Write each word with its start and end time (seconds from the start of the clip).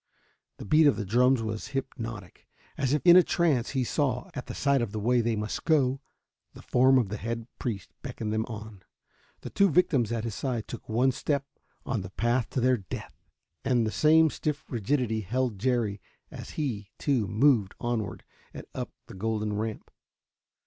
The 0.57 0.65
beat 0.65 0.87
of 0.87 0.95
the 0.95 1.05
drums 1.05 1.43
was 1.43 1.67
hypnotic. 1.77 2.47
As 2.75 2.91
if 2.91 3.03
in 3.05 3.15
a 3.15 3.21
trance 3.21 3.69
he 3.77 3.83
saw, 3.83 4.31
at 4.33 4.47
the 4.47 4.55
side 4.55 4.81
of 4.81 4.93
the 4.93 4.99
way 4.99 5.21
they 5.21 5.35
must 5.35 5.63
go, 5.63 6.01
the 6.53 6.63
form 6.63 6.97
of 6.97 7.09
the 7.09 7.17
head 7.17 7.45
priest 7.59 7.91
beckon 8.01 8.31
them 8.31 8.43
on. 8.47 8.81
The 9.41 9.51
two 9.51 9.69
victims 9.69 10.11
at 10.11 10.23
his 10.23 10.33
side 10.33 10.67
took 10.67 10.89
one 10.89 11.11
step 11.11 11.45
on 11.85 12.01
the 12.01 12.09
path 12.09 12.49
to 12.49 12.59
their 12.59 12.77
death. 12.77 13.29
And 13.63 13.85
the 13.85 13.91
same 13.91 14.31
stiff 14.31 14.65
rigidity 14.71 15.21
held 15.21 15.59
Jerry 15.59 16.01
as 16.31 16.49
he, 16.57 16.89
too, 16.97 17.27
moved 17.27 17.75
onward 17.79 18.23
and 18.55 18.65
up 18.73 18.89
the 19.05 19.13
golden 19.13 19.53
ramp. 19.53 19.91